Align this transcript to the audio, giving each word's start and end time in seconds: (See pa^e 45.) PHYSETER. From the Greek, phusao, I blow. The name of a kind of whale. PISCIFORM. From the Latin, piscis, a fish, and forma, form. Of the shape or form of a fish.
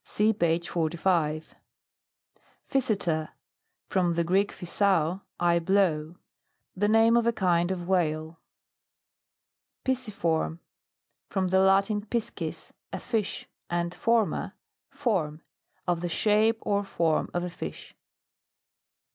(See 0.03 0.33
pa^e 0.33 0.65
45.) 0.67 1.53
PHYSETER. 2.65 3.29
From 3.87 4.15
the 4.15 4.23
Greek, 4.23 4.51
phusao, 4.51 5.21
I 5.39 5.59
blow. 5.59 6.15
The 6.75 6.87
name 6.87 7.15
of 7.15 7.27
a 7.27 7.31
kind 7.31 7.69
of 7.69 7.87
whale. 7.87 8.39
PISCIFORM. 9.83 10.59
From 11.29 11.49
the 11.49 11.59
Latin, 11.59 12.03
piscis, 12.03 12.71
a 12.91 12.97
fish, 12.97 13.47
and 13.69 13.93
forma, 13.93 14.55
form. 14.89 15.43
Of 15.87 16.01
the 16.01 16.09
shape 16.09 16.57
or 16.61 16.83
form 16.83 17.29
of 17.35 17.43
a 17.43 17.49
fish. 17.51 17.93